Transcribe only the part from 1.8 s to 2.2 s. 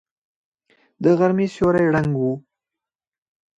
ړنګ